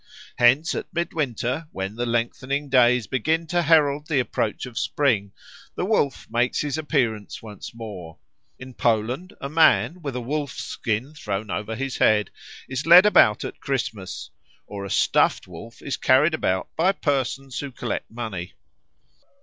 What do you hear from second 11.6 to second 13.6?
his head, is led about at